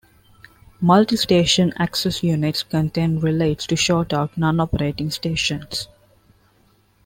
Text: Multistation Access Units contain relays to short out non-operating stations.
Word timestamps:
Multistation 0.81 1.71
Access 1.77 2.23
Units 2.23 2.63
contain 2.63 3.19
relays 3.19 3.67
to 3.67 3.75
short 3.75 4.13
out 4.13 4.35
non-operating 4.35 5.11
stations. 5.11 5.89